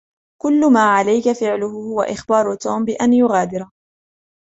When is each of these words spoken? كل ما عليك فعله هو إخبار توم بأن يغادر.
كل 0.41 0.71
ما 0.73 0.79
عليك 0.79 1.31
فعله 1.31 1.67
هو 1.71 2.01
إخبار 2.01 2.55
توم 2.55 2.85
بأن 2.85 3.13
يغادر. 3.13 3.69